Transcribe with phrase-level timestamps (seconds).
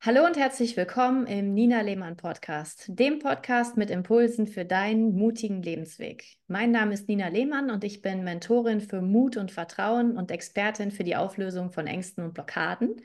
[0.00, 5.60] Hallo und herzlich willkommen im Nina Lehmann Podcast, dem Podcast mit Impulsen für deinen mutigen
[5.60, 6.36] Lebensweg.
[6.46, 10.92] Mein Name ist Nina Lehmann und ich bin Mentorin für Mut und Vertrauen und Expertin
[10.92, 13.02] für die Auflösung von Ängsten und Blockaden.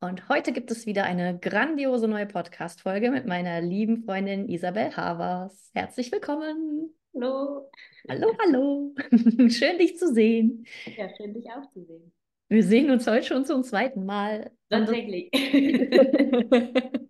[0.00, 5.70] Und heute gibt es wieder eine grandiose neue Podcast-Folge mit meiner lieben Freundin Isabel Havers.
[5.74, 6.94] Herzlich willkommen.
[7.14, 7.70] Hallo.
[8.08, 8.94] Hallo, hallo.
[9.50, 10.64] schön, dich zu sehen.
[10.96, 12.10] Ja, schön, dich auch zu sehen.
[12.52, 14.50] Wir sehen uns heute schon zum zweiten Mal.
[14.68, 15.30] Tatsächlich.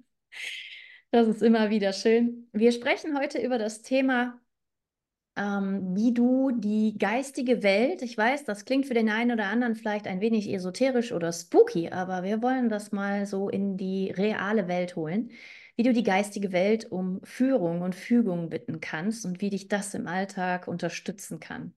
[1.11, 2.49] das ist immer wieder schön.
[2.53, 4.41] Wir sprechen heute über das Thema,
[5.35, 9.75] ähm, wie du die geistige Welt, ich weiß, das klingt für den einen oder anderen
[9.75, 14.69] vielleicht ein wenig esoterisch oder spooky, aber wir wollen das mal so in die reale
[14.69, 15.33] Welt holen,
[15.75, 19.93] wie du die geistige Welt um Führung und Fügung bitten kannst und wie dich das
[19.95, 21.75] im Alltag unterstützen kann.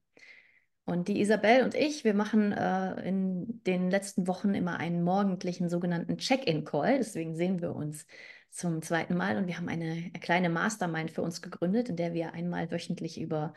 [0.86, 5.68] Und die Isabel und ich, wir machen äh, in den letzten Wochen immer einen morgendlichen
[5.68, 7.00] sogenannten Check-in-Call.
[7.00, 8.06] Deswegen sehen wir uns
[8.52, 9.38] zum zweiten Mal.
[9.38, 13.20] Und wir haben eine, eine kleine Mastermind für uns gegründet, in der wir einmal wöchentlich
[13.20, 13.54] über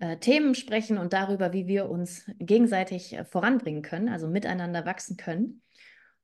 [0.00, 5.16] äh, Themen sprechen und darüber, wie wir uns gegenseitig äh, voranbringen können, also miteinander wachsen
[5.16, 5.62] können.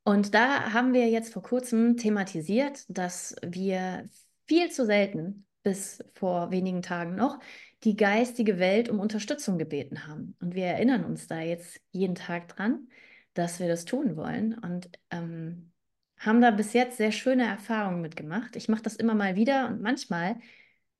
[0.04, 4.04] Und da haben wir jetzt vor kurzem thematisiert, dass wir
[4.46, 7.40] viel zu selten bis vor wenigen Tagen noch
[7.84, 10.36] die geistige Welt um Unterstützung gebeten haben.
[10.40, 12.88] Und wir erinnern uns da jetzt jeden Tag dran,
[13.34, 15.72] dass wir das tun wollen und ähm,
[16.18, 18.56] haben da bis jetzt sehr schöne Erfahrungen mitgemacht.
[18.56, 20.36] Ich mache das immer mal wieder und manchmal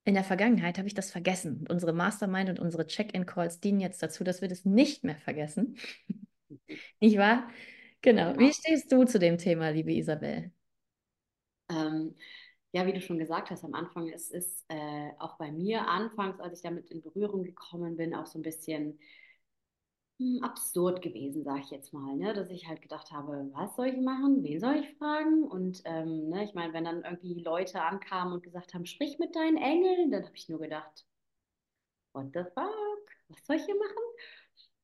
[0.05, 1.59] in der Vergangenheit habe ich das vergessen.
[1.61, 5.77] Und unsere Mastermind und unsere Check-in-Calls dienen jetzt dazu, dass wir das nicht mehr vergessen.
[7.01, 7.49] nicht wahr?
[8.03, 8.35] Genau.
[8.35, 8.53] Wie genau.
[8.53, 10.53] stehst du zu dem Thema, liebe Isabel?
[11.69, 12.15] Ähm,
[12.77, 16.39] ja, wie du schon gesagt hast am Anfang, es ist äh, auch bei mir anfangs,
[16.41, 18.99] als ich damit in Berührung gekommen bin, auch so ein bisschen
[20.19, 22.35] hm, absurd gewesen, sage ich jetzt mal, ne?
[22.35, 25.45] dass ich halt gedacht habe, was soll ich machen, wen soll ich fragen?
[25.45, 29.35] Und ähm, ne, ich meine, wenn dann irgendwie Leute ankamen und gesagt haben, sprich mit
[29.35, 31.07] deinen Engeln, dann habe ich nur gedacht,
[32.13, 34.05] what the fuck, was soll ich hier machen?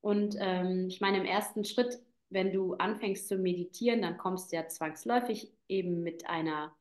[0.00, 1.98] Und ähm, ich meine, im ersten Schritt,
[2.31, 6.75] wenn du anfängst zu meditieren, dann kommst du ja zwangsläufig eben mit einer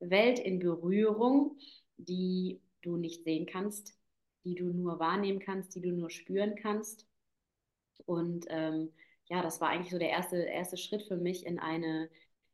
[0.00, 1.58] Welt in Berührung,
[1.96, 3.94] die du nicht sehen kannst,
[4.44, 7.06] die du nur wahrnehmen kannst, die du nur spüren kannst.
[8.06, 8.92] Und ähm,
[9.26, 12.08] ja, das war eigentlich so der erste, erste Schritt für mich in eine,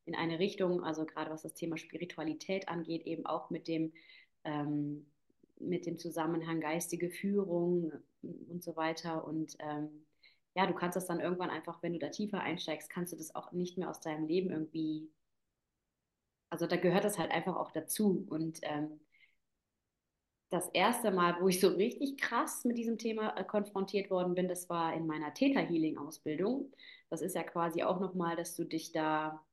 [0.06, 3.92] in eine Richtung, also gerade was das Thema Spiritualität angeht, eben auch mit dem,
[4.44, 5.06] ähm,
[5.60, 9.24] mit dem Zusammenhang geistige Führung und so weiter.
[9.26, 10.04] Und ähm,
[10.54, 13.34] ja, du kannst das dann irgendwann einfach, wenn du da tiefer einsteigst, kannst du das
[13.34, 15.10] auch nicht mehr aus deinem Leben irgendwie
[16.54, 18.24] also da gehört das halt einfach auch dazu.
[18.30, 19.00] Und ähm,
[20.50, 24.46] das erste Mal, wo ich so richtig krass mit diesem Thema äh, konfrontiert worden bin,
[24.46, 26.72] das war in meiner Theta Healing Ausbildung.
[27.10, 29.44] Das ist ja quasi auch nochmal, dass du dich da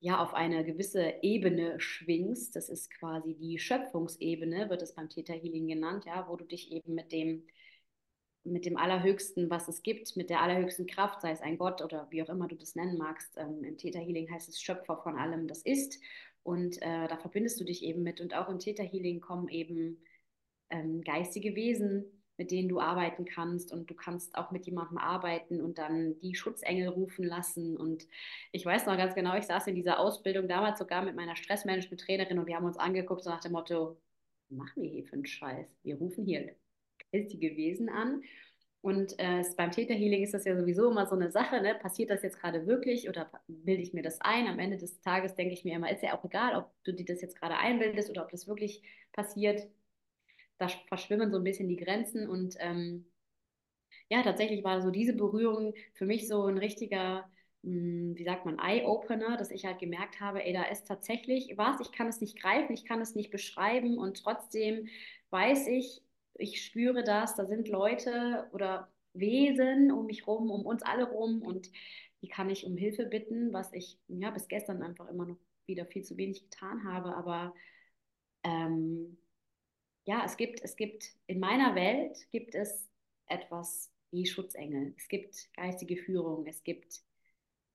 [0.00, 2.56] ja auf eine gewisse Ebene schwingst.
[2.56, 6.72] Das ist quasi die Schöpfungsebene, wird es beim Theta Healing genannt, ja, wo du dich
[6.72, 7.46] eben mit dem
[8.44, 12.06] mit dem Allerhöchsten, was es gibt, mit der allerhöchsten Kraft, sei es ein Gott oder
[12.10, 13.36] wie auch immer du das nennen magst.
[13.36, 15.98] Ähm, Im Theta Healing heißt es Schöpfer von allem, das ist.
[16.42, 18.20] Und äh, da verbindest du dich eben mit.
[18.20, 20.02] Und auch im Theta Healing kommen eben
[20.70, 22.04] ähm, geistige Wesen,
[22.38, 23.72] mit denen du arbeiten kannst.
[23.72, 27.76] Und du kannst auch mit jemandem arbeiten und dann die Schutzengel rufen lassen.
[27.76, 28.06] Und
[28.52, 32.38] ich weiß noch ganz genau, ich saß in dieser Ausbildung damals sogar mit meiner Stressmanagement-Trainerin
[32.38, 34.00] und wir haben uns angeguckt so nach dem Motto,
[34.48, 35.66] machen wir hier für einen Scheiß?
[35.82, 36.54] Wir rufen hier
[37.12, 38.22] geistige Wesen an.
[38.82, 41.74] Und äh, beim Täterhealing ist das ja sowieso immer so eine Sache, ne?
[41.74, 44.46] passiert das jetzt gerade wirklich oder bilde ich mir das ein?
[44.46, 47.04] Am Ende des Tages denke ich mir immer, ist ja auch egal, ob du dir
[47.04, 48.82] das jetzt gerade einbildest oder ob das wirklich
[49.12, 49.68] passiert.
[50.56, 53.04] Da verschwimmen so ein bisschen die Grenzen und ähm,
[54.08, 57.30] ja, tatsächlich war so diese Berührung für mich so ein richtiger,
[57.62, 61.52] mh, hm, wie sagt man, Eye-Opener, dass ich halt gemerkt habe, ey, da ist tatsächlich
[61.56, 64.88] was, ich kann es nicht greifen, ich kann es nicht beschreiben und trotzdem
[65.30, 66.02] weiß ich,
[66.40, 71.42] ich spüre das, da sind Leute oder Wesen um mich rum, um uns alle rum
[71.42, 71.70] und
[72.22, 75.86] die kann ich um Hilfe bitten, was ich ja bis gestern einfach immer noch wieder
[75.86, 77.16] viel zu wenig getan habe.
[77.16, 77.54] Aber
[78.44, 79.16] ähm,
[80.04, 82.88] ja, es gibt, es gibt in meiner Welt gibt es
[83.26, 84.94] etwas wie Schutzengel.
[84.96, 87.02] Es gibt geistige Führung, es gibt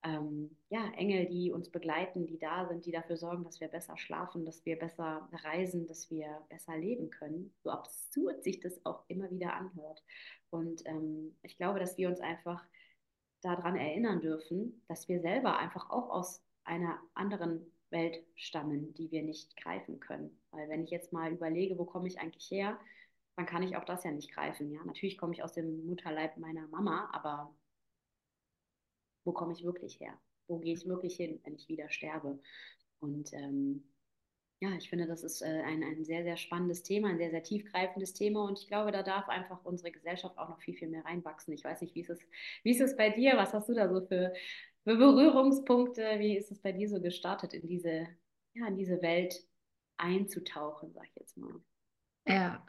[0.05, 3.97] ähm, ja, Engel, die uns begleiten, die da sind, die dafür sorgen, dass wir besser
[3.97, 7.53] schlafen, dass wir besser reisen, dass wir besser leben können.
[7.63, 10.03] So absurd sich das auch immer wieder anhört.
[10.51, 12.63] Und ähm, ich glaube, dass wir uns einfach
[13.41, 19.23] daran erinnern dürfen, dass wir selber einfach auch aus einer anderen Welt stammen, die wir
[19.23, 20.39] nicht greifen können.
[20.51, 22.79] Weil wenn ich jetzt mal überlege, wo komme ich eigentlich her,
[23.35, 24.71] dann kann ich auch das ja nicht greifen.
[24.71, 27.53] Ja, natürlich komme ich aus dem Mutterleib meiner Mama, aber
[29.25, 30.17] wo komme ich wirklich her?
[30.47, 32.39] wo gehe ich wirklich hin, wenn ich wieder sterbe?
[32.99, 33.83] Und ähm,
[34.61, 37.43] ja, ich finde, das ist äh, ein, ein sehr, sehr spannendes Thema, ein sehr, sehr
[37.43, 38.45] tiefgreifendes Thema.
[38.45, 41.53] Und ich glaube, da darf einfach unsere Gesellschaft auch noch viel, viel mehr reinwachsen.
[41.53, 42.19] Ich weiß nicht, wie ist es,
[42.63, 43.37] wie ist es bei dir?
[43.37, 44.33] Was hast du da so für,
[44.83, 46.19] für Berührungspunkte?
[46.19, 48.07] Wie ist es bei dir so gestartet, in diese,
[48.53, 49.35] ja, in diese Welt
[49.97, 51.53] einzutauchen, sag ich jetzt mal?
[52.27, 52.65] Ja,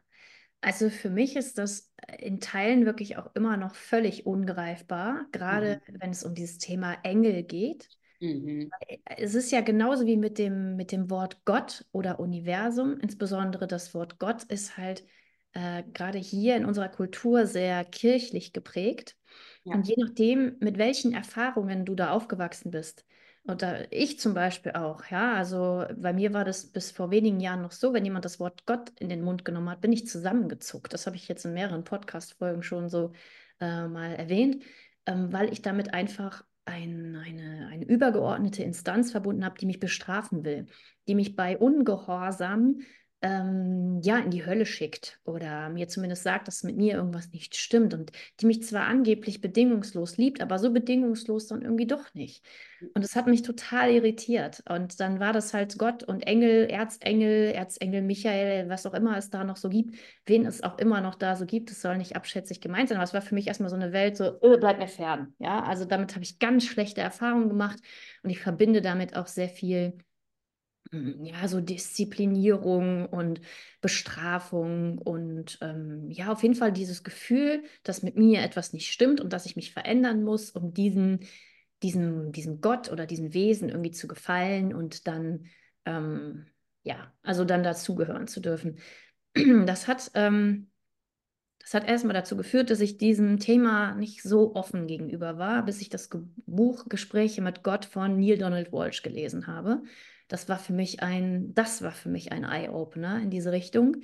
[0.61, 6.00] also für mich ist das in Teilen wirklich auch immer noch völlig ungreifbar, gerade Mhm.
[6.00, 7.88] wenn es um dieses Thema Engel geht.
[8.20, 8.70] Mhm.
[9.05, 12.99] Es ist ja genauso wie mit dem, mit dem Wort Gott oder Universum.
[13.00, 15.05] Insbesondere das Wort Gott ist halt
[15.53, 19.17] äh, gerade hier in unserer Kultur sehr kirchlich geprägt.
[19.64, 19.75] Ja.
[19.75, 23.05] Und je nachdem, mit welchen Erfahrungen du da aufgewachsen bist,
[23.48, 27.62] oder ich zum Beispiel auch, ja, also bei mir war das bis vor wenigen Jahren
[27.62, 30.93] noch so, wenn jemand das Wort Gott in den Mund genommen hat, bin ich zusammengezuckt.
[30.93, 33.12] Das habe ich jetzt in mehreren Podcast-Folgen schon so
[33.60, 34.64] äh, mal erwähnt,
[35.06, 40.44] ähm, weil ich damit einfach ein, eine, eine übergeordnete Instanz verbunden habe, die mich bestrafen
[40.44, 40.66] will,
[41.06, 42.81] die mich bei Ungehorsam
[43.26, 47.56] ähm, ja, in die Hölle schickt oder mir zumindest sagt, dass mit mir irgendwas nicht
[47.56, 52.44] stimmt und die mich zwar angeblich bedingungslos liebt, aber so bedingungslos dann irgendwie doch nicht.
[52.94, 54.62] Und das hat mich total irritiert.
[54.69, 59.31] Und dann war das halt Gott und Engel, Erzengel, Erzengel Michael, was auch immer es
[59.31, 59.96] da noch so gibt,
[60.26, 61.70] wen es auch immer noch da so gibt.
[61.72, 64.17] Es soll nicht abschätzig gemeint sein, aber es war für mich erstmal so eine Welt,
[64.17, 65.34] so, äh, bleib mir fern.
[65.38, 67.79] Ja, also damit habe ich ganz schlechte Erfahrungen gemacht
[68.22, 70.00] und ich verbinde damit auch sehr viel hm,
[70.92, 73.40] ja, so Disziplinierung und
[73.80, 79.20] Bestrafung und ähm, ja, auf jeden Fall dieses Gefühl, dass mit mir etwas nicht stimmt
[79.20, 81.20] und dass ich mich verändern muss, um diesen,
[81.82, 85.46] diesem, diesem Gott oder diesem Wesen irgendwie zu gefallen und dann,
[85.84, 86.46] ähm,
[86.82, 88.78] ja, also dann dazugehören zu dürfen.
[89.66, 90.70] Das hat, ähm,
[91.58, 95.80] das hat erstmal dazu geführt, dass ich diesem Thema nicht so offen gegenüber war, bis
[95.82, 96.08] ich das
[96.46, 99.82] Buch Gespräche mit Gott von Neil Donald Walsh gelesen habe.
[100.28, 103.96] Das war für mich ein, das war für mich ein Eye-Opener in diese Richtung.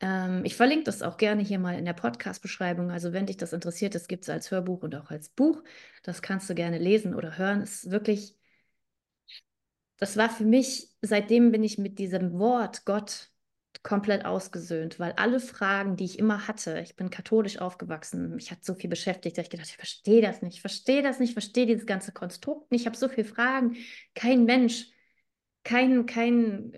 [0.00, 2.90] Ähm, ich verlinke das auch gerne hier mal in der Podcast-Beschreibung.
[2.90, 5.62] Also wenn dich das interessiert, das gibt es als Hörbuch und auch als Buch.
[6.02, 7.62] Das kannst du gerne lesen oder hören.
[7.62, 8.36] Es ist wirklich,
[9.98, 13.30] das war für mich, seitdem bin ich mit diesem Wort Gott
[13.82, 18.64] komplett ausgesöhnt, weil alle Fragen, die ich immer hatte, ich bin katholisch aufgewachsen, mich hat
[18.64, 21.34] so viel beschäftigt, dass ich gedacht, ich verstehe das nicht, ich verstehe das nicht, ich
[21.34, 23.76] verstehe dieses ganze Konstrukt nicht, ich habe so viele Fragen.
[24.14, 24.90] Kein Mensch,
[25.66, 26.72] kein, kein,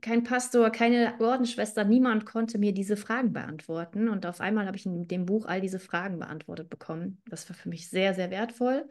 [0.00, 4.08] kein Pastor, keine Ordensschwester, niemand konnte mir diese Fragen beantworten.
[4.08, 7.22] Und auf einmal habe ich in dem Buch all diese Fragen beantwortet bekommen.
[7.30, 8.88] Das war für mich sehr, sehr wertvoll.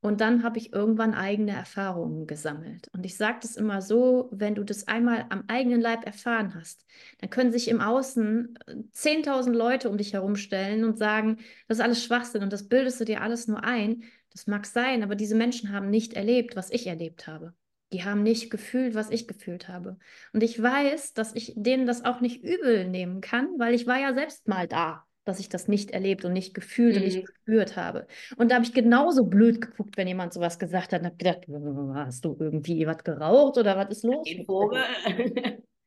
[0.00, 2.88] Und dann habe ich irgendwann eigene Erfahrungen gesammelt.
[2.94, 6.86] Und ich sage das immer so, wenn du das einmal am eigenen Leib erfahren hast,
[7.18, 8.58] dann können sich im Außen
[8.92, 13.04] 10.000 Leute um dich herumstellen und sagen, das ist alles Schwachsinn und das bildest du
[13.04, 14.04] dir alles nur ein.
[14.30, 17.52] Das mag sein, aber diese Menschen haben nicht erlebt, was ich erlebt habe.
[17.92, 19.98] Die haben nicht gefühlt, was ich gefühlt habe.
[20.32, 23.98] Und ich weiß, dass ich denen das auch nicht übel nehmen kann, weil ich war
[23.98, 27.02] ja selbst mal da dass ich das nicht erlebt und nicht gefühlt mhm.
[27.02, 28.06] und nicht gespürt habe.
[28.38, 31.46] Und da habe ich genauso blöd geguckt, wenn jemand sowas gesagt hat und habe gedacht,
[31.94, 34.26] hast du irgendwie was geraucht oder was ist los?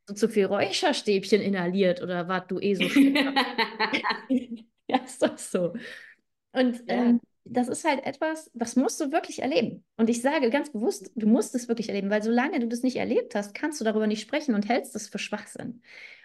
[0.07, 2.83] So zu viel Räucherstäbchen inhaliert oder was du eh so
[4.87, 5.73] Ja, ist doch so.
[6.51, 6.95] Und ja.
[6.95, 9.83] ähm, das ist halt etwas, das musst du wirklich erleben.
[9.97, 12.97] Und ich sage ganz bewusst, du musst es wirklich erleben, weil solange du das nicht
[12.97, 15.81] erlebt hast, kannst du darüber nicht sprechen und hältst es für Schwachsinn.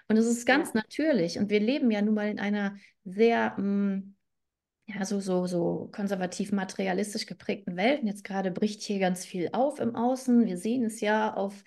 [0.09, 0.81] Und es ist ganz ja.
[0.81, 1.39] natürlich.
[1.39, 4.17] Und wir leben ja nun mal in einer sehr, mh, mm,
[4.89, 8.03] ja, so, so, so konservativ materialistisch geprägten Welt.
[8.03, 10.47] Und jetzt gerade bricht hier ganz viel auf im Außen.
[10.47, 11.65] Wir sehen es ja auf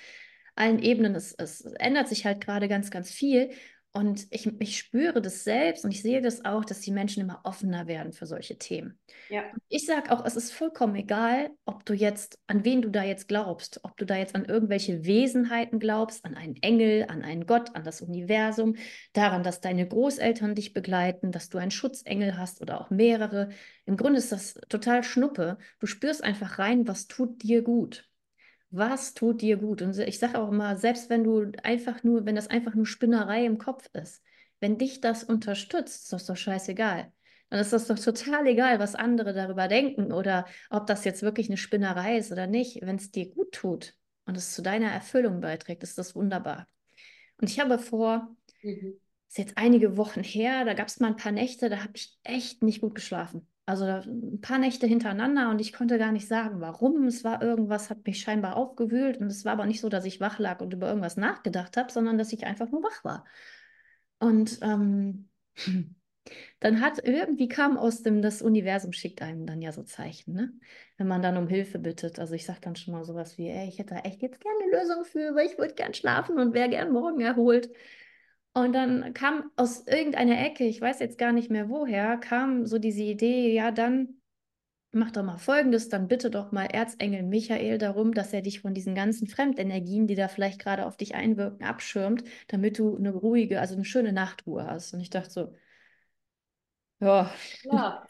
[0.55, 1.15] allen Ebenen.
[1.15, 3.51] Es, es ändert sich halt gerade ganz, ganz viel.
[3.91, 7.41] Und ich, ich spüre das selbst und ich sehe das auch, dass die Menschen immer
[7.43, 8.99] offener werden für solche Themen.
[9.29, 9.43] Ja.
[9.67, 13.27] Ich sage auch, es ist vollkommen egal, ob du jetzt, an wen du da jetzt
[13.27, 17.75] glaubst, ob du da jetzt an irgendwelche Wesenheiten glaubst, an einen Engel, an einen Gott,
[17.75, 18.75] an das Universum,
[19.13, 23.49] daran, dass deine Großeltern dich begleiten, dass du einen Schutzengel hast oder auch mehrere.
[23.85, 25.57] Im Grunde ist das total Schnuppe.
[25.79, 28.08] Du spürst einfach rein, was tut dir gut
[28.71, 29.81] was tut dir gut?
[29.81, 33.45] Und ich sage auch immer, selbst wenn du einfach nur, wenn das einfach nur Spinnerei
[33.45, 34.23] im Kopf ist,
[34.59, 37.11] wenn dich das unterstützt, ist das doch scheißegal.
[37.49, 41.49] Dann ist das doch total egal, was andere darüber denken oder ob das jetzt wirklich
[41.49, 42.81] eine Spinnerei ist oder nicht.
[42.81, 43.95] Wenn es dir gut tut
[44.25, 46.67] und es zu deiner Erfüllung beiträgt, ist das wunderbar.
[47.41, 48.99] Und ich habe vor, mhm.
[49.27, 52.19] ist jetzt einige Wochen her, da gab es mal ein paar Nächte, da habe ich
[52.23, 53.47] echt nicht gut geschlafen.
[53.69, 57.05] Also ein paar Nächte hintereinander und ich konnte gar nicht sagen, warum.
[57.05, 60.19] Es war irgendwas, hat mich scheinbar aufgewühlt und es war aber nicht so, dass ich
[60.19, 63.25] wach lag und über irgendwas nachgedacht habe, sondern dass ich einfach nur wach war.
[64.17, 65.29] Und ähm,
[66.59, 70.51] dann hat irgendwie kam aus dem, das Universum schickt einem dann ja so Zeichen, ne?
[70.97, 72.17] Wenn man dann um Hilfe bittet.
[72.17, 74.57] Also ich sage dann schon mal sowas wie, ey, ich hätte da echt jetzt gerne
[74.63, 77.69] eine Lösung für, weil ich würde gern schlafen und wäre gern morgen erholt.
[78.53, 82.79] Und dann kam aus irgendeiner Ecke, ich weiß jetzt gar nicht mehr woher, kam so
[82.79, 84.15] diese Idee, ja, dann
[84.91, 88.73] mach doch mal Folgendes, dann bitte doch mal Erzengel Michael darum, dass er dich von
[88.73, 93.59] diesen ganzen Fremdenergien, die da vielleicht gerade auf dich einwirken, abschirmt, damit du eine ruhige,
[93.61, 94.93] also eine schöne Nachtruhe hast.
[94.93, 95.53] Und ich dachte so,
[96.99, 97.31] ja,
[97.63, 98.07] Ja.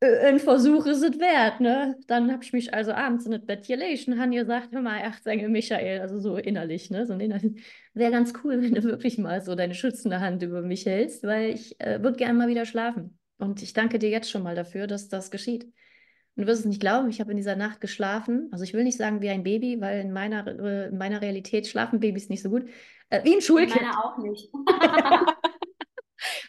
[0.00, 1.96] Ein Versuch ist es wert, ne?
[2.06, 4.98] Dann habe ich mich also abends in das Bett gelegt und habe gesagt, hör mal,
[4.98, 7.06] Erzengel Michael, also so innerlich, ne?
[7.06, 10.84] So innerlich, wäre ganz cool, wenn du wirklich mal so deine schützende Hand über mich
[10.84, 13.18] hältst, weil ich äh, würde gerne mal wieder schlafen.
[13.38, 15.64] Und ich danke dir jetzt schon mal dafür, dass das geschieht.
[15.64, 18.48] Und du wirst es nicht glauben, ich habe in dieser Nacht geschlafen.
[18.52, 21.66] Also ich will nicht sagen wie ein Baby, weil in meiner, äh, in meiner Realität
[21.66, 22.68] schlafen Babys nicht so gut.
[23.08, 23.80] Äh, wie ein Schulkind.
[23.80, 24.50] Meiner auch nicht.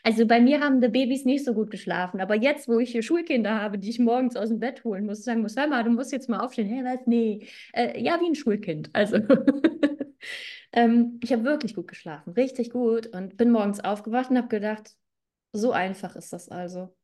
[0.03, 2.21] Also bei mir haben die Babys nicht so gut geschlafen.
[2.21, 5.23] Aber jetzt, wo ich hier Schulkinder habe, die ich morgens aus dem Bett holen muss,
[5.23, 6.67] sagen muss, hör mal, du musst jetzt mal aufstehen.
[6.67, 7.05] Hey, was?
[7.05, 7.47] Nee.
[7.73, 8.89] Äh, ja, wie ein Schulkind.
[8.93, 9.17] Also
[10.71, 13.07] ähm, ich habe wirklich gut geschlafen, richtig gut.
[13.07, 14.95] Und bin morgens aufgewacht und habe gedacht,
[15.53, 16.95] so einfach ist das also.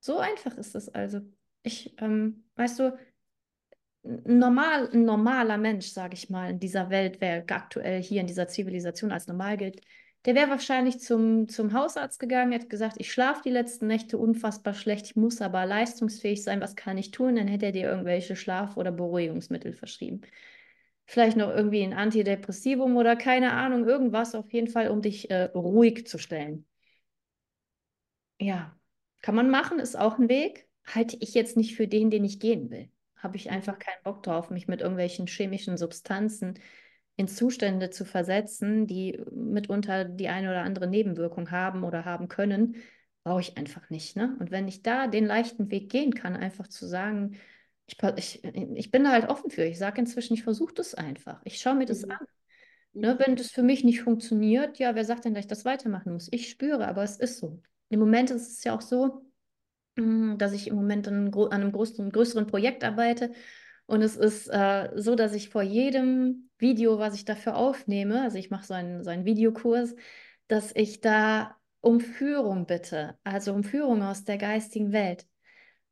[0.00, 1.20] So einfach ist das also.
[1.62, 2.98] Ich, ähm, weißt du,
[4.02, 8.48] normal, ein normaler Mensch, sage ich mal, in dieser Welt, wer aktuell hier in dieser
[8.48, 9.80] Zivilisation als normal gilt,
[10.26, 14.74] der wäre wahrscheinlich zum, zum Hausarzt gegangen, hätte gesagt, ich schlafe die letzten Nächte unfassbar
[14.74, 17.36] schlecht, ich muss aber leistungsfähig sein, was kann ich tun?
[17.36, 20.20] Dann hätte er dir irgendwelche Schlaf- oder Beruhigungsmittel verschrieben.
[21.06, 25.44] Vielleicht noch irgendwie ein Antidepressivum oder keine Ahnung, irgendwas auf jeden Fall, um dich äh,
[25.54, 26.66] ruhig zu stellen.
[28.38, 28.78] Ja,
[29.22, 30.68] kann man machen, ist auch ein Weg.
[30.84, 32.90] Halte ich jetzt nicht für den, den ich gehen will.
[33.16, 36.58] Habe ich einfach keinen Bock drauf, mich mit irgendwelchen chemischen Substanzen
[37.20, 42.76] in Zustände zu versetzen, die mitunter die eine oder andere Nebenwirkung haben oder haben können,
[43.24, 44.16] brauche ich einfach nicht.
[44.16, 44.36] Ne?
[44.40, 47.36] Und wenn ich da den leichten Weg gehen kann, einfach zu sagen,
[47.86, 49.64] ich, ich, ich bin da halt offen für.
[49.64, 51.40] Ich sage inzwischen, ich versuche das einfach.
[51.44, 52.12] Ich schaue mir das Mhm.
[52.12, 52.26] an.
[52.92, 56.12] Ne, wenn das für mich nicht funktioniert, ja, wer sagt denn, dass ich das weitermachen
[56.12, 56.28] muss?
[56.32, 57.62] Ich spüre, aber es ist so.
[57.88, 59.24] Im Moment ist es ja auch so,
[59.96, 63.32] mm, dass ich im Moment an, an einem größeren, größeren Projekt arbeite.
[63.90, 68.38] Und es ist äh, so, dass ich vor jedem Video, was ich dafür aufnehme, also
[68.38, 69.96] ich mache so einen, so einen Videokurs,
[70.46, 75.26] dass ich da um Führung bitte, also um Führung aus der geistigen Welt.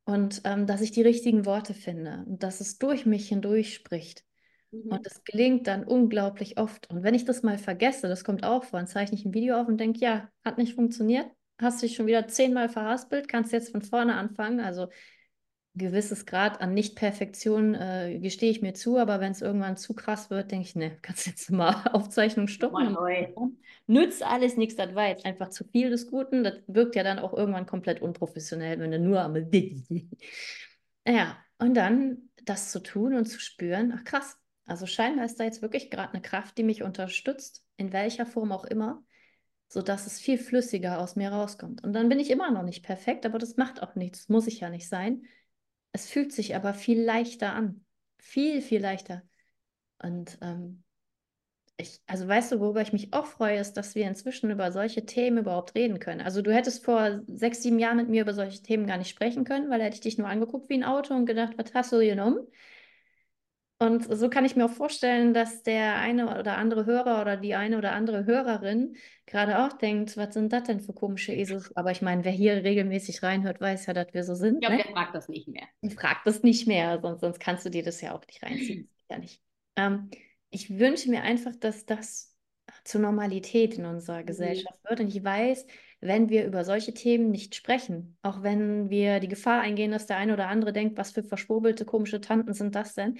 [0.04, 4.22] Und ähm, dass ich die richtigen Worte finde und dass es durch mich hindurch spricht.
[4.70, 4.92] Mhm.
[4.92, 6.88] Und das gelingt dann unglaublich oft.
[6.90, 9.60] Und wenn ich das mal vergesse, das kommt auch vor, dann zeichne ich ein Video
[9.60, 11.26] auf und denke, ja, hat nicht funktioniert,
[11.60, 14.60] hast dich schon wieder zehnmal verhaspelt, kannst jetzt von vorne anfangen.
[14.60, 14.86] Also
[15.78, 20.30] gewisses Grad an Nicht-Perfektion äh, gestehe ich mir zu, aber wenn es irgendwann zu krass
[20.30, 22.96] wird, denke ich, ne, kannst jetzt mal Aufzeichnung stoppen.
[23.86, 26.44] Nützt alles nichts, das war jetzt einfach zu viel des Guten.
[26.44, 29.34] Das wirkt ja dann auch irgendwann komplett unprofessionell, wenn du nur am
[31.06, 35.44] Ja, und dann das zu tun und zu spüren, ach krass, also scheinbar ist da
[35.44, 39.02] jetzt wirklich gerade eine Kraft, die mich unterstützt, in welcher Form auch immer,
[39.68, 41.82] sodass es viel flüssiger aus mir rauskommt.
[41.82, 44.60] Und dann bin ich immer noch nicht perfekt, aber das macht auch nichts, muss ich
[44.60, 45.22] ja nicht sein.
[45.92, 47.84] Es fühlt sich aber viel leichter an.
[48.18, 49.22] Viel, viel leichter.
[50.02, 50.84] Und ähm,
[51.76, 55.06] ich, also weißt du, worüber ich mich auch freue, ist, dass wir inzwischen über solche
[55.06, 56.20] Themen überhaupt reden können.
[56.20, 59.44] Also du hättest vor sechs, sieben Jahren mit mir über solche Themen gar nicht sprechen
[59.44, 61.92] können, weil da hätte ich dich nur angeguckt wie ein Auto und gedacht, was hast
[61.92, 62.40] du genommen?
[63.80, 67.54] Und so kann ich mir auch vorstellen, dass der eine oder andere Hörer oder die
[67.54, 71.76] eine oder andere Hörerin gerade auch denkt, was sind das denn für komische Esels?
[71.76, 74.54] Aber ich meine, wer hier regelmäßig reinhört, weiß ja, dass wir so sind.
[74.54, 74.82] Ich glaube, ne?
[74.82, 75.62] der fragt das nicht mehr.
[75.80, 78.88] Ich frage das nicht mehr, sonst, sonst kannst du dir das ja auch nicht reinziehen.
[79.08, 79.40] Ja nicht.
[79.76, 80.10] Ähm,
[80.50, 82.36] ich wünsche mir einfach, dass das
[82.84, 85.00] zur Normalität in unserer Gesellschaft wird.
[85.00, 85.66] Und ich weiß,
[86.00, 90.16] wenn wir über solche Themen nicht sprechen, auch wenn wir die Gefahr eingehen, dass der
[90.16, 93.18] eine oder andere denkt, was für verschwurbelte, komische Tanten sind das denn,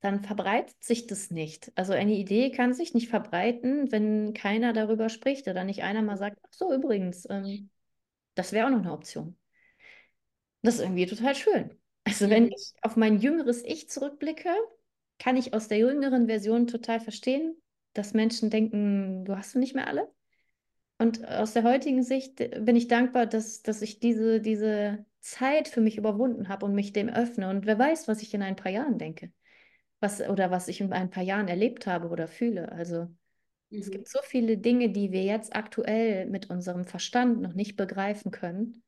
[0.00, 1.72] dann verbreitet sich das nicht.
[1.76, 6.16] Also eine Idee kann sich nicht verbreiten, wenn keiner darüber spricht oder nicht einer mal
[6.16, 7.70] sagt, ach so, übrigens, ähm,
[8.34, 9.38] das wäre auch noch eine Option.
[10.62, 11.70] Das ist irgendwie total schön.
[12.04, 12.50] Also wenn Mhm.
[12.50, 14.50] ich auf mein jüngeres Ich zurückblicke,
[15.18, 17.56] kann ich aus der jüngeren Version total verstehen,
[17.94, 20.08] dass Menschen denken, du hast du nicht mehr alle.
[20.98, 25.68] Und aus der heutigen Sicht äh, bin ich dankbar, dass, dass ich diese, diese Zeit
[25.68, 27.50] für mich überwunden habe und mich dem öffne.
[27.50, 29.32] Und wer weiß, was ich in ein paar Jahren denke.
[30.00, 32.70] Was, oder was ich in ein paar Jahren erlebt habe oder fühle.
[32.72, 33.08] Also
[33.78, 33.90] es Mhm.
[33.90, 38.82] gibt so viele Dinge, die wir jetzt aktuell mit unserem Verstand noch nicht begreifen können.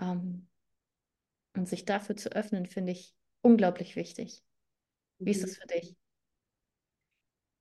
[0.00, 0.48] Ähm,
[1.54, 4.42] und sich dafür zu öffnen, finde ich unglaublich wichtig.
[5.24, 5.44] Wie ist Mhm.
[5.44, 5.96] das für dich?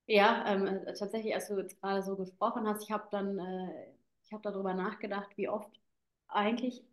[0.07, 3.87] Ja, ähm, äh, tatsächlich, als du jetzt gerade so gesprochen hast, ich habe dann, äh,
[4.23, 5.69] ich habe darüber nachgedacht, wie oft
[6.27, 6.83] eigentlich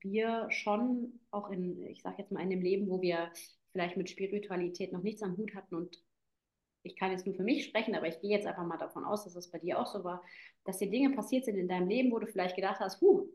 [0.00, 3.30] wir schon auch in, ich sage jetzt mal, in dem Leben, wo wir
[3.76, 6.02] vielleicht mit Spiritualität noch nichts am Hut hatten und
[6.82, 9.24] ich kann jetzt nur für mich sprechen, aber ich gehe jetzt einfach mal davon aus,
[9.24, 10.22] dass es bei dir auch so war,
[10.64, 13.28] dass dir Dinge passiert sind in deinem Leben, wo du vielleicht gedacht hast, huh,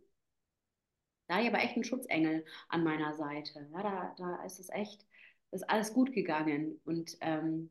[1.27, 3.69] da habe ich aber echt einen Schutzengel an meiner Seite.
[3.71, 5.05] Ja, da, da ist es echt,
[5.51, 6.81] ist alles gut gegangen.
[6.85, 7.69] Und ähm,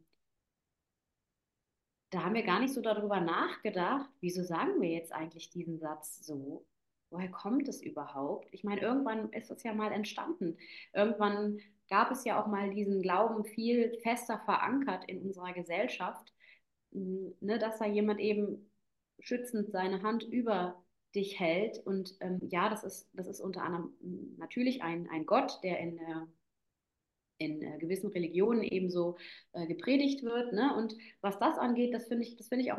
[2.11, 6.25] da haben wir gar nicht so darüber nachgedacht, wieso sagen wir jetzt eigentlich diesen Satz
[6.25, 6.65] so?
[7.11, 8.49] Woher kommt es überhaupt?
[8.53, 10.57] Ich meine, irgendwann ist es ja mal entstanden.
[10.95, 16.33] Irgendwann gab es ja auch mal diesen Glauben viel fester verankert in unserer Gesellschaft,
[16.93, 18.71] ne, dass da jemand eben
[19.19, 20.83] schützend seine Hand über
[21.15, 21.79] dich hält.
[21.85, 23.93] Und ähm, ja, das ist, das ist unter anderem
[24.39, 26.27] natürlich ein, ein Gott, der in, äh,
[27.39, 29.17] in gewissen Religionen ebenso
[29.53, 30.53] äh, gepredigt wird.
[30.53, 30.75] Ne?
[30.77, 32.79] Und was das angeht, das finde ich, das ich auch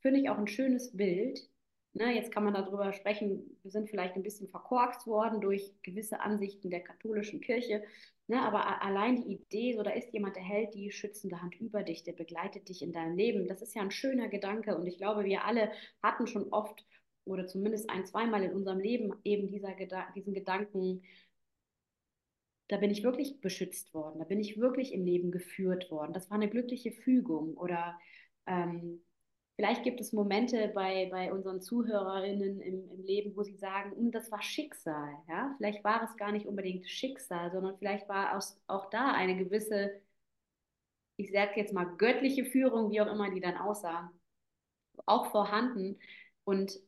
[0.00, 1.48] finde ich auch ein schönes Bild.
[1.94, 2.14] Ne?
[2.14, 6.70] Jetzt kann man darüber sprechen, wir sind vielleicht ein bisschen verkorkst worden durch gewisse Ansichten
[6.70, 7.82] der katholischen Kirche.
[8.28, 11.82] Ne, aber allein die Idee, so da ist jemand, der hält die schützende Hand über
[11.82, 14.76] dich, der begleitet dich in deinem Leben, das ist ja ein schöner Gedanke.
[14.76, 15.72] Und ich glaube, wir alle
[16.02, 16.86] hatten schon oft
[17.24, 21.02] oder zumindest ein, zweimal in unserem Leben eben dieser Geda diesen Gedanken,
[22.68, 26.12] da bin ich wirklich beschützt worden, da bin ich wirklich im Leben geführt worden.
[26.14, 27.56] Das war eine glückliche Fügung.
[27.56, 27.98] Oder
[28.46, 29.02] ähm,
[29.56, 34.10] vielleicht gibt es Momente bei, bei unseren ZuhörerInnen im, im Leben, wo sie sagen, hm,
[34.10, 35.14] das war Schicksal.
[35.28, 35.54] Ja?
[35.56, 40.00] Vielleicht war es gar nicht unbedingt Schicksal, sondern vielleicht war auch, auch da eine gewisse,
[41.16, 44.10] ich sage jetzt mal göttliche Führung, wie auch immer die dann aussah,
[45.06, 45.98] auch vorhanden.
[46.44, 46.80] Und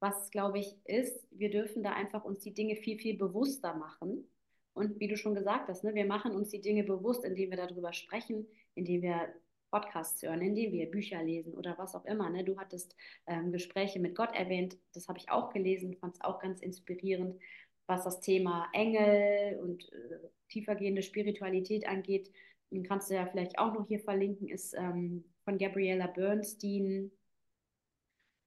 [0.00, 4.28] was, glaube ich, ist, wir dürfen da einfach uns die Dinge viel, viel bewusster machen.
[4.74, 7.56] Und wie du schon gesagt hast, ne, wir machen uns die Dinge bewusst, indem wir
[7.56, 9.34] darüber sprechen, indem wir
[9.70, 12.30] Podcasts hören, indem wir Bücher lesen oder was auch immer.
[12.30, 12.44] Ne?
[12.44, 12.96] Du hattest
[13.26, 17.40] ähm, Gespräche mit Gott erwähnt, das habe ich auch gelesen, fand es auch ganz inspirierend,
[17.86, 22.30] was das Thema Engel und äh, tiefergehende Spiritualität angeht.
[22.70, 27.10] Den kannst du ja vielleicht auch noch hier verlinken, ist ähm, von Gabriella Bernstein,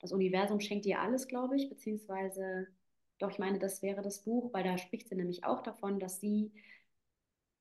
[0.02, 2.68] das Universum schenkt dir alles, glaube ich, beziehungsweise,
[3.20, 6.20] doch, ich meine, das wäre das Buch, weil da spricht sie nämlich auch davon, dass
[6.20, 6.52] sie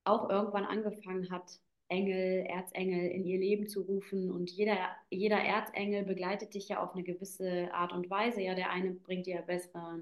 [0.04, 4.30] auch irgendwann angefangen hat, Engel, Erzengel in ihr Leben zu rufen.
[4.30, 4.76] Und jeder,
[5.10, 8.40] jeder Erzengel begleitet dich ja auf eine gewisse Art und Weise.
[8.40, 10.00] Ja, der eine bringt dir bessere,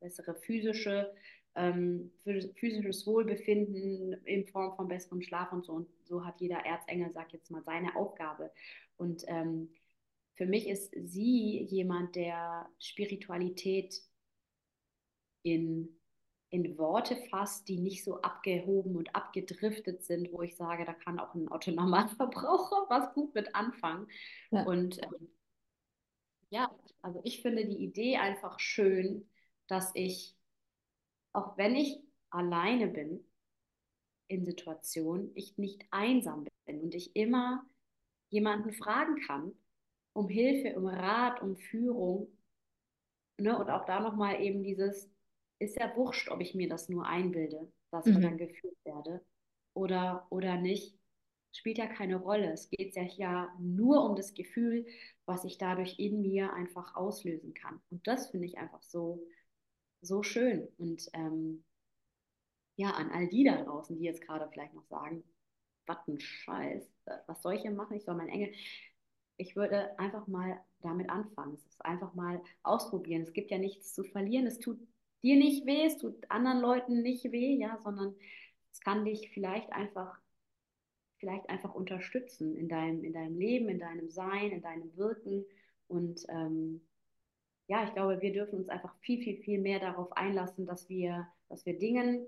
[0.00, 1.14] bessere physische,
[1.54, 2.10] ähm,
[2.56, 5.72] physisches Wohlbefinden in Form von besserem Schlaf und so.
[5.72, 8.50] Und so hat jeder Erzengel, sag jetzt mal, seine Aufgabe.
[8.96, 9.70] Und ähm,
[10.34, 14.02] für mich ist sie jemand, der Spiritualität
[15.42, 15.97] in,
[16.50, 21.18] in Worte fasst, die nicht so abgehoben und abgedriftet sind, wo ich sage, da kann
[21.18, 24.08] auch ein Autonormalverbraucher was gut mit anfangen.
[24.50, 24.62] Ja.
[24.64, 25.28] Und ähm,
[26.50, 26.70] ja,
[27.02, 29.28] also ich finde die Idee einfach schön,
[29.66, 30.34] dass ich,
[31.32, 33.24] auch wenn ich alleine bin
[34.28, 37.64] in Situationen, ich nicht einsam bin und ich immer
[38.30, 39.52] jemanden fragen kann,
[40.14, 42.28] um Hilfe, um Rat, um Führung.
[43.38, 43.58] Ne?
[43.58, 45.10] Und auch da nochmal eben dieses,
[45.58, 48.12] ist ja wurscht, ob ich mir das nur einbilde, dass mhm.
[48.12, 49.24] ich dann geführt werde
[49.74, 50.98] oder, oder nicht,
[51.52, 52.52] spielt ja keine Rolle.
[52.52, 54.86] Es geht ja nur um das Gefühl,
[55.26, 57.80] was ich dadurch in mir einfach auslösen kann.
[57.90, 59.22] Und das finde ich einfach so,
[60.00, 60.68] so schön.
[60.78, 61.64] Und ähm,
[62.76, 65.24] ja, an all die da draußen, die jetzt gerade vielleicht noch sagen,
[65.86, 66.88] was ein Scheiß,
[67.26, 67.96] was soll ich denn machen?
[67.96, 68.52] Ich soll mein Engel
[69.38, 71.54] ich würde einfach mal damit anfangen.
[71.54, 73.22] Es ist einfach mal ausprobieren.
[73.22, 74.46] Es gibt ja nichts zu verlieren.
[74.46, 74.78] Es tut
[75.22, 78.14] dir nicht weh, es tut anderen Leuten nicht weh, ja, sondern
[78.72, 80.18] es kann dich vielleicht einfach,
[81.18, 85.44] vielleicht einfach unterstützen in deinem, in deinem Leben, in deinem Sein, in deinem Wirken.
[85.88, 86.80] Und ähm,
[87.66, 91.28] ja, ich glaube, wir dürfen uns einfach viel, viel, viel mehr darauf einlassen, dass wir,
[91.48, 92.26] dass wir Dingen,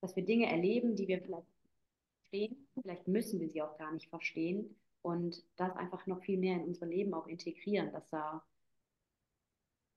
[0.00, 1.46] dass wir Dinge erleben, die wir vielleicht
[2.20, 2.68] verstehen.
[2.80, 6.64] Vielleicht müssen wir sie auch gar nicht verstehen und das einfach noch viel mehr in
[6.64, 8.42] unser Leben auch integrieren, dass da,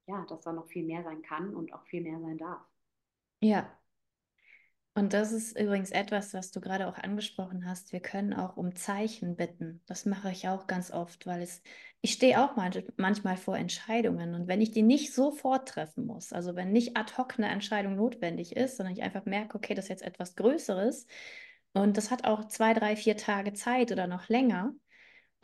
[0.06, 2.62] ja, dass da noch viel mehr sein kann und auch viel mehr sein darf.
[3.40, 3.70] Ja.
[4.94, 7.92] Und das ist übrigens etwas, was du gerade auch angesprochen hast.
[7.92, 9.82] Wir können auch um Zeichen bitten.
[9.86, 11.62] Das mache ich auch ganz oft, weil es,
[12.00, 12.56] ich stehe auch
[12.96, 17.12] manchmal vor Entscheidungen und wenn ich die nicht sofort treffen muss, also wenn nicht ad
[17.18, 21.06] hoc eine Entscheidung notwendig ist, sondern ich einfach merke, okay, das ist jetzt etwas Größeres
[21.74, 24.72] und das hat auch zwei, drei, vier Tage Zeit oder noch länger,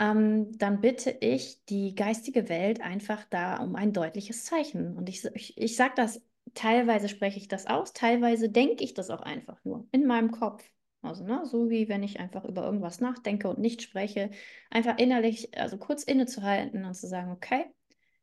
[0.02, 4.96] ähm, dann bitte ich die geistige Welt einfach da um ein deutliches Zeichen.
[4.96, 6.20] Und ich, ich, ich sage das,
[6.54, 10.64] teilweise spreche ich das aus, teilweise denke ich das auch einfach nur in meinem Kopf.
[11.02, 14.30] Also, ne, so wie wenn ich einfach über irgendwas nachdenke und nicht spreche,
[14.70, 17.64] einfach innerlich, also kurz innezuhalten und zu sagen, okay,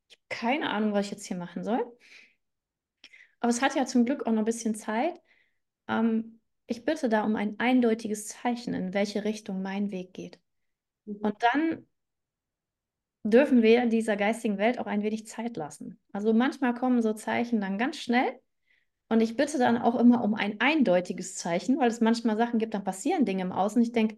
[0.09, 1.81] ich habe keine Ahnung, was ich jetzt hier machen soll.
[3.39, 5.13] Aber es hat ja zum Glück auch noch ein bisschen Zeit.
[5.87, 10.39] Ähm, ich bitte da um ein eindeutiges Zeichen, in welche Richtung mein Weg geht.
[11.21, 11.85] Und dann
[13.23, 15.99] dürfen wir dieser geistigen Welt auch ein wenig Zeit lassen.
[16.13, 18.39] Also manchmal kommen so Zeichen dann ganz schnell.
[19.09, 22.73] Und ich bitte dann auch immer um ein eindeutiges Zeichen, weil es manchmal Sachen gibt,
[22.75, 23.81] dann passieren Dinge im Außen.
[23.81, 24.17] Ich denke,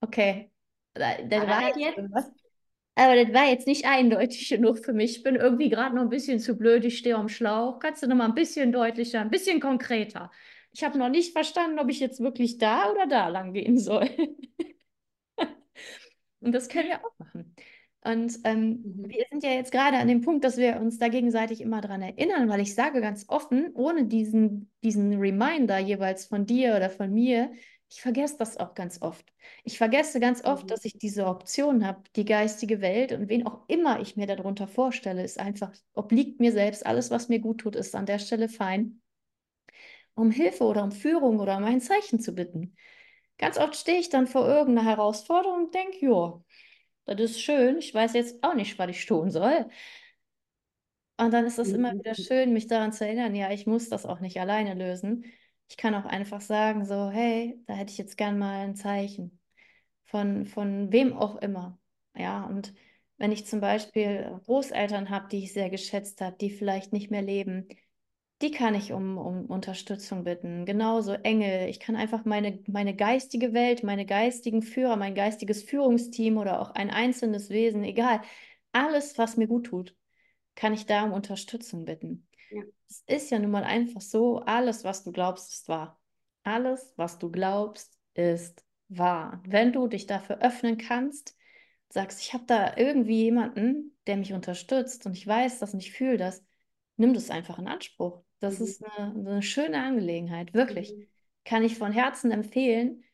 [0.00, 0.50] okay,
[0.94, 2.00] das war jetzt, jetzt
[2.94, 5.18] aber das war jetzt nicht eindeutig genug für mich.
[5.18, 7.78] Ich bin irgendwie gerade noch ein bisschen zu blöd, ich stehe am Schlauch.
[7.78, 10.30] Kannst du noch mal ein bisschen deutlicher, ein bisschen konkreter?
[10.72, 14.08] Ich habe noch nicht verstanden, ob ich jetzt wirklich da oder da lang gehen soll.
[16.42, 17.54] Und das können wir auch machen.
[18.04, 19.08] Und ähm, mhm.
[19.08, 22.02] wir sind ja jetzt gerade an dem Punkt, dass wir uns da gegenseitig immer daran
[22.02, 27.12] erinnern, weil ich sage ganz offen, ohne diesen, diesen Reminder jeweils von dir oder von
[27.12, 27.52] mir,
[27.88, 29.32] ich vergesse das auch ganz oft.
[29.64, 30.68] Ich vergesse ganz oft, mhm.
[30.68, 34.66] dass ich diese Option habe, die geistige Welt und wen auch immer ich mir darunter
[34.66, 36.84] vorstelle, ist einfach, obliegt mir selbst.
[36.86, 39.00] Alles, was mir gut tut, ist an der Stelle fein.
[40.14, 42.74] Um Hilfe oder um Führung oder um ein Zeichen zu bitten.
[43.42, 46.40] Ganz oft stehe ich dann vor irgendeiner Herausforderung und denke, ja,
[47.06, 49.68] das ist schön, ich weiß jetzt auch nicht, was ich tun soll.
[51.16, 52.22] Und dann ist es immer wieder mhm.
[52.22, 55.24] schön, mich daran zu erinnern, ja, ich muss das auch nicht alleine lösen.
[55.68, 59.40] Ich kann auch einfach sagen, so, hey, da hätte ich jetzt gern mal ein Zeichen
[60.04, 61.80] von, von wem auch immer.
[62.16, 62.72] Ja, und
[63.18, 67.22] wenn ich zum Beispiel Großeltern habe, die ich sehr geschätzt habe, die vielleicht nicht mehr
[67.22, 67.66] leben,
[68.42, 70.66] die kann ich um, um Unterstützung bitten.
[70.66, 71.68] Genauso Engel.
[71.68, 76.72] Ich kann einfach meine, meine geistige Welt, meine geistigen Führer, mein geistiges Führungsteam oder auch
[76.72, 78.20] ein einzelnes Wesen, egal,
[78.72, 79.96] alles, was mir gut tut,
[80.54, 82.26] kann ich da um Unterstützung bitten.
[82.50, 82.62] Ja.
[82.88, 86.00] Es ist ja nun mal einfach so, alles, was du glaubst, ist wahr.
[86.42, 89.42] Alles, was du glaubst, ist wahr.
[89.46, 91.36] Wenn du dich dafür öffnen kannst,
[91.88, 95.92] sagst, ich habe da irgendwie jemanden, der mich unterstützt und ich weiß das und ich
[95.92, 96.44] fühle das,
[96.96, 98.22] nimm das einfach in Anspruch.
[98.42, 98.64] Das mhm.
[98.64, 100.92] ist eine, eine, schöne Angelegenheit, wirklich.
[100.94, 101.06] Mhm.
[101.44, 103.04] Kann ich von Herzen empfehlen.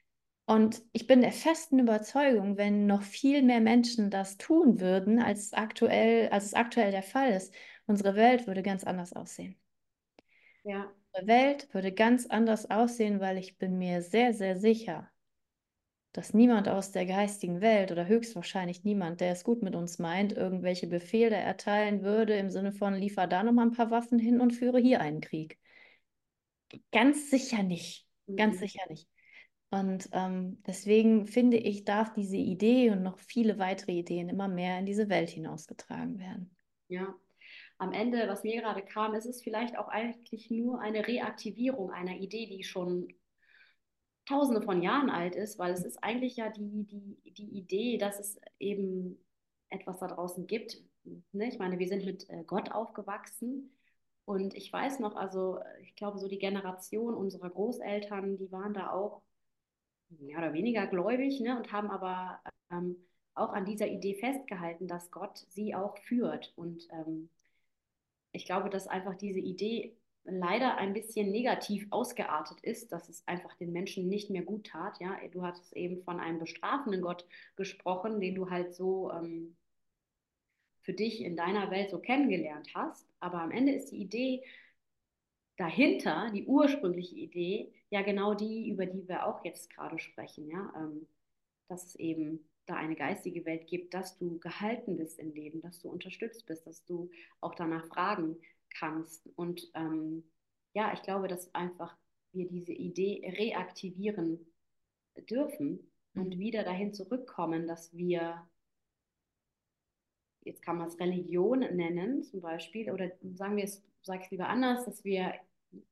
[0.46, 5.52] Und ich bin der festen Überzeugung, wenn noch viel mehr Menschen das tun würden, als,
[5.52, 7.54] aktuell, als es aktuell der Fall ist,
[7.86, 9.56] unsere Welt würde ganz anders aussehen.
[10.64, 10.90] Ja.
[11.12, 15.10] Unsere Welt würde ganz anders aussehen, weil ich bin mir sehr, sehr sicher,
[16.12, 20.32] dass niemand aus der geistigen Welt oder höchstwahrscheinlich niemand, der es gut mit uns meint,
[20.32, 24.52] irgendwelche Befehle erteilen würde im Sinne von liefer da nochmal ein paar Waffen hin und
[24.52, 25.58] führe hier einen Krieg.
[26.92, 28.06] Ganz sicher nicht.
[28.36, 28.58] Ganz mhm.
[28.58, 29.08] sicher nicht.
[29.70, 34.78] Und ähm, deswegen finde ich, darf diese Idee und noch viele weitere Ideen immer mehr
[34.78, 36.56] in diese Welt hinausgetragen werden.
[36.88, 37.14] Ja,
[37.76, 42.16] am Ende, was mir gerade kam, ist es vielleicht auch eigentlich nur eine Reaktivierung einer
[42.16, 43.08] Idee, die schon
[44.28, 48.18] tausende von Jahren alt ist, weil es ist eigentlich ja die, die, die Idee, dass
[48.18, 49.18] es eben
[49.70, 50.82] etwas da draußen gibt.
[51.32, 51.48] Ne?
[51.48, 53.70] Ich meine, wir sind mit äh, Gott aufgewachsen
[54.24, 58.90] und ich weiß noch, also ich glaube, so die Generation unserer Großeltern, die waren da
[58.90, 59.22] auch
[60.10, 61.56] mehr oder weniger gläubig ne?
[61.56, 62.96] und haben aber ähm,
[63.34, 66.52] auch an dieser Idee festgehalten, dass Gott sie auch führt.
[66.56, 67.30] Und ähm,
[68.32, 69.97] ich glaube, dass einfach diese Idee
[70.30, 74.98] leider ein bisschen negativ ausgeartet ist, dass es einfach den Menschen nicht mehr gut tat.
[75.00, 79.56] Ja, du hattest eben von einem bestrafenden Gott gesprochen, den du halt so ähm,
[80.82, 83.06] für dich in deiner Welt so kennengelernt hast.
[83.20, 84.42] Aber am Ende ist die Idee
[85.56, 90.48] dahinter, die ursprüngliche Idee, ja genau die, über die wir auch jetzt gerade sprechen.
[90.48, 91.06] Ja, ähm,
[91.68, 95.78] dass es eben da eine geistige Welt gibt, dass du gehalten bist im Leben, dass
[95.78, 98.36] du unterstützt bist, dass du auch danach fragen
[98.70, 99.28] kannst.
[99.36, 100.24] Und ähm,
[100.74, 101.96] ja, ich glaube, dass einfach
[102.32, 104.46] wir diese Idee reaktivieren
[105.30, 106.22] dürfen mhm.
[106.22, 108.46] und wieder dahin zurückkommen, dass wir,
[110.42, 114.48] jetzt kann man es Religion nennen zum Beispiel, oder sagen wir es, sag es lieber
[114.48, 115.34] anders, dass wir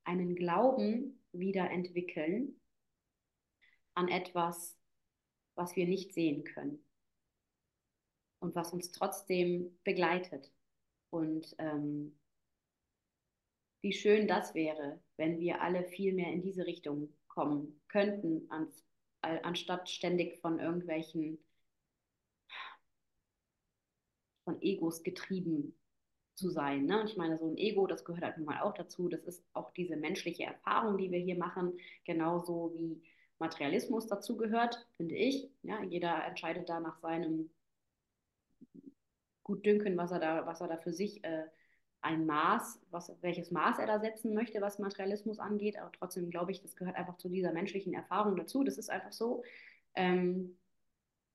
[0.05, 2.61] einen Glauben wieder entwickeln
[3.95, 4.77] an etwas,
[5.57, 6.85] was wir nicht sehen können
[8.39, 10.53] und was uns trotzdem begleitet.
[11.11, 12.17] Und ähm,
[13.83, 18.85] wie schön das wäre, wenn wir alle viel mehr in diese Richtung kommen könnten, ans,
[19.21, 21.39] anstatt ständig von irgendwelchen
[24.45, 25.77] von Egos getrieben
[26.37, 26.85] zu sein.
[26.85, 27.05] Ne?
[27.07, 29.09] ich meine, so ein Ego, das gehört halt nun mal auch dazu.
[29.09, 33.03] Das ist auch diese menschliche Erfahrung, die wir hier machen, genauso wie
[33.39, 35.51] Materialismus dazu gehört, finde ich.
[35.63, 37.51] Ja, jeder entscheidet da nach seinem
[39.43, 41.45] Gutdünken, was er da, was er da für sich äh,
[42.01, 45.79] ein Maß, was, welches Maß er da setzen möchte, was Materialismus angeht.
[45.79, 48.65] Aber trotzdem glaube ich, das gehört einfach zu dieser menschlichen Erfahrung dazu.
[48.65, 49.43] Das ist einfach so.
[49.95, 50.57] Ähm, mhm.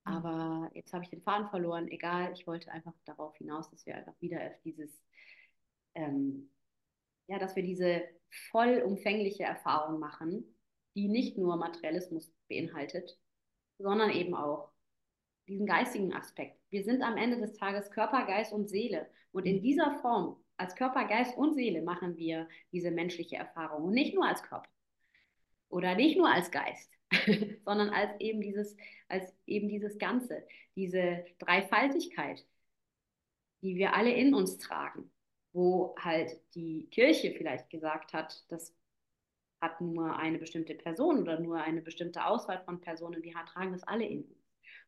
[0.04, 1.88] aber jetzt habe ich den Faden verloren.
[1.88, 4.92] Egal, ich wollte einfach darauf hinaus, dass wir einfach wieder auf dieses,
[5.96, 6.50] ähm,
[7.28, 8.04] ja, dass wir diese
[8.52, 10.46] vollumfängliche Erfahrung machen,
[10.96, 13.18] die nicht nur Materialismus beinhaltet,
[13.78, 14.72] sondern eben auch
[15.48, 16.60] diesen geistigen Aspekt.
[16.70, 19.10] Wir sind am Ende des Tages Körper, Geist und Seele.
[19.32, 23.86] Und in dieser Form, als Körper, Geist und Seele, machen wir diese menschliche Erfahrung.
[23.86, 24.70] Und nicht nur als Körper
[25.70, 26.92] oder nicht nur als Geist,
[27.66, 28.76] sondern als eben dieses,
[29.08, 32.46] als eben dieses Ganze, diese Dreifaltigkeit,
[33.62, 35.12] die wir alle in uns tragen,
[35.54, 38.76] wo halt die Kirche vielleicht gesagt hat, das
[39.62, 43.84] hat nur eine bestimmte Person oder nur eine bestimmte Auswahl von Personen, die tragen das
[43.84, 44.42] alle in uns.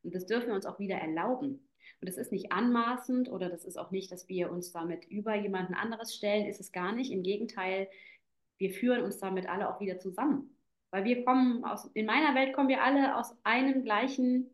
[0.04, 1.70] Und das dürfen wir uns auch wieder erlauben.
[2.02, 5.36] Und das ist nicht anmaßend oder das ist auch nicht, dass wir uns damit über
[5.36, 7.12] jemanden anderes stellen, ist es gar nicht.
[7.12, 7.88] Im Gegenteil,
[8.58, 10.58] wir führen uns damit alle auch wieder zusammen.
[10.92, 14.50] Weil wir kommen aus, in meiner Welt kommen wir alle aus einem gleichen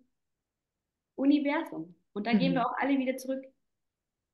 [1.15, 1.95] Universum.
[2.13, 2.39] Und da mhm.
[2.39, 3.43] gehen wir auch alle wieder zurück.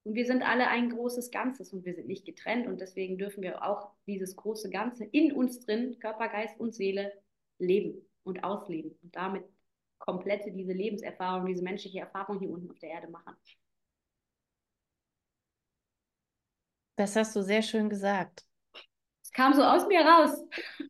[0.05, 2.67] Und wir sind alle ein großes Ganzes und wir sind nicht getrennt.
[2.67, 7.11] Und deswegen dürfen wir auch dieses große Ganze in uns drin, Körper, Geist und Seele,
[7.57, 8.91] leben und ausleben.
[9.01, 9.43] Und damit
[9.97, 13.35] komplette diese Lebenserfahrung, diese menschliche Erfahrung hier unten auf der Erde machen.
[16.97, 18.45] Das hast du sehr schön gesagt.
[19.23, 20.37] Es kam so aus mir raus.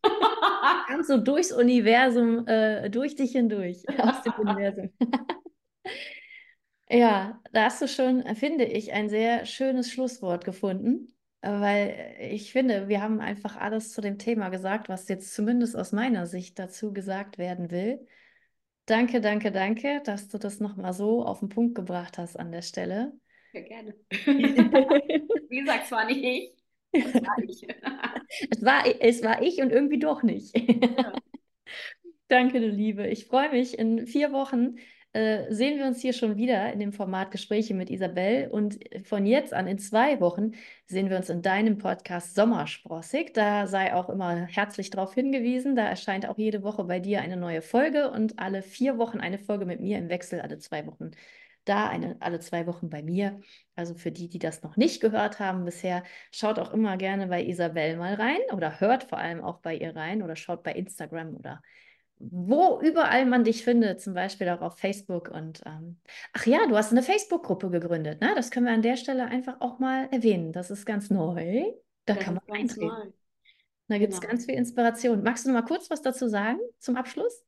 [0.88, 4.91] kam so durchs Universum, äh, durch dich hindurch, aus dem Universum.
[6.95, 12.88] ja, da hast du schon, finde ich, ein sehr schönes Schlusswort gefunden, weil ich finde,
[12.88, 16.93] wir haben einfach alles zu dem Thema gesagt, was jetzt zumindest aus meiner Sicht dazu
[16.93, 18.08] gesagt werden will.
[18.86, 22.62] Danke, danke, danke, dass du das nochmal so auf den Punkt gebracht hast an der
[22.62, 23.13] Stelle.
[23.53, 23.95] Ja, gerne.
[24.12, 26.55] Wie gesagt, es war nicht ich.
[26.91, 27.67] Es war ich.
[28.51, 30.58] es, war, es war ich und irgendwie doch nicht.
[30.58, 31.13] Ja.
[32.27, 33.08] Danke, du Liebe.
[33.08, 33.77] Ich freue mich.
[33.77, 34.77] In vier Wochen
[35.15, 38.49] äh, sehen wir uns hier schon wieder in dem Format Gespräche mit Isabel.
[38.51, 40.51] Und von jetzt an in zwei Wochen
[40.88, 43.32] sehen wir uns in deinem Podcast Sommersprossig.
[43.34, 45.75] Da sei auch immer herzlich darauf hingewiesen.
[45.75, 49.39] Da erscheint auch jede Woche bei dir eine neue Folge und alle vier Wochen eine
[49.39, 51.12] Folge mit mir im Wechsel, alle zwei Wochen
[51.63, 53.39] da, eine, alle zwei Wochen bei mir.
[53.75, 57.43] Also für die, die das noch nicht gehört haben bisher, schaut auch immer gerne bei
[57.43, 61.36] Isabel mal rein oder hört vor allem auch bei ihr rein oder schaut bei Instagram
[61.36, 61.62] oder
[62.19, 65.30] wo überall man dich findet, zum Beispiel auch auf Facebook.
[65.30, 65.97] Und ähm,
[66.34, 68.34] ach ja, du hast eine Facebook-Gruppe gegründet, ne?
[68.36, 70.51] Das können wir an der Stelle einfach auch mal erwähnen.
[70.51, 71.63] Das ist ganz neu.
[72.06, 72.88] Da das kann man eintreten.
[72.88, 73.12] Neu.
[73.88, 74.32] Da gibt es genau.
[74.32, 75.23] ganz viel Inspiration.
[75.23, 77.43] Magst du noch mal kurz was dazu sagen zum Abschluss?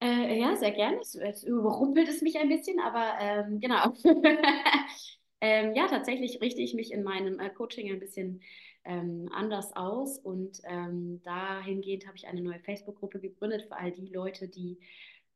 [0.00, 1.00] Äh, ja, sehr gerne.
[1.12, 3.92] Jetzt überrumpelt es mich ein bisschen, aber ähm, genau.
[5.40, 8.40] ähm, ja, tatsächlich richte ich mich in meinem äh, Coaching ein bisschen
[8.84, 10.18] ähm, anders aus.
[10.18, 14.78] Und ähm, dahingehend habe ich eine neue Facebook-Gruppe gegründet für all die Leute, die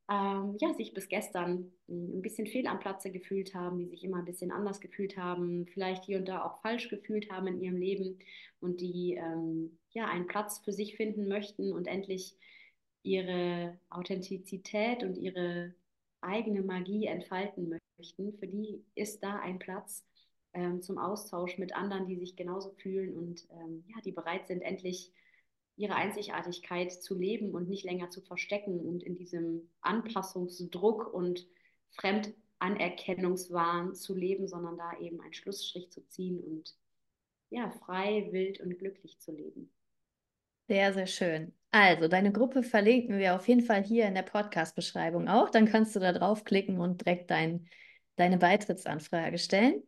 [0.08, 4.04] ähm, ja, sich bis gestern hm, ein bisschen fehl am Platze gefühlt haben, die sich
[4.04, 7.60] immer ein bisschen anders gefühlt haben, vielleicht hier und da auch falsch gefühlt haben in
[7.60, 8.18] ihrem Leben
[8.60, 12.36] und die ähm, ja, einen Platz für sich finden möchten und endlich
[13.02, 15.74] ihre Authentizität und ihre
[16.20, 18.32] eigene Magie entfalten möchten.
[18.38, 20.04] Für die ist da ein Platz
[20.56, 24.62] ähm, zum Austausch mit anderen, die sich genauso fühlen und ähm, ja, die bereit sind,
[24.62, 25.12] endlich
[25.76, 31.46] ihre Einzigartigkeit zu leben und nicht länger zu verstecken und in diesem Anpassungsdruck und
[31.90, 36.74] Fremdanerkennungswahn zu leben, sondern da eben einen Schlussstrich zu ziehen und
[37.50, 39.70] ja, frei, wild und glücklich zu leben.
[40.68, 41.52] Sehr, sehr schön.
[41.70, 45.50] Also, deine Gruppe verlinken wir auf jeden Fall hier in der Podcast-Beschreibung auch.
[45.50, 47.68] Dann kannst du da draufklicken und direkt dein,
[48.16, 49.82] deine Beitrittsanfrage stellen.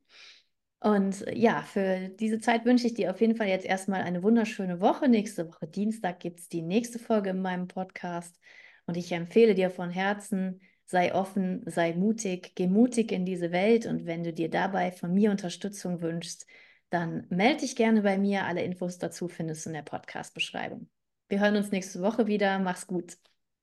[0.81, 4.81] Und ja, für diese Zeit wünsche ich dir auf jeden Fall jetzt erstmal eine wunderschöne
[4.81, 5.09] Woche.
[5.09, 8.39] Nächste Woche Dienstag gibt es die nächste Folge in meinem Podcast.
[8.87, 13.87] Und ich empfehle dir von Herzen, sei offen, sei mutig, geh mutig in diese Welt.
[13.87, 16.47] Und wenn du dir dabei von mir Unterstützung wünschst,
[16.91, 18.45] dann melde dich gerne bei mir.
[18.45, 20.89] Alle Infos dazu findest du in der Podcast-Beschreibung.
[21.29, 22.59] Wir hören uns nächste Woche wieder.
[22.61, 23.19] Mach's gut.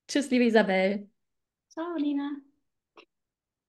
[0.07, 1.09] Tschüss, liebe Isabel.
[1.69, 2.44] Ciao, Lina.